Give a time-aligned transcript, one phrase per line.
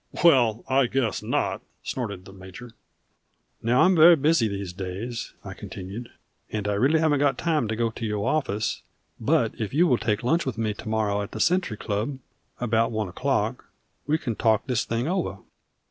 [0.23, 2.71] "Well I guess not!" snorted the major.
[3.61, 6.09] "Now I'm very busy these days," I continued,
[6.51, 8.81] "and I really haven't got time to go to your office;
[9.19, 12.17] but if you will take lunch with me to morrow at the Century Club,
[12.59, 13.65] about one o'clock,
[14.07, 15.37] we can talk this thing over."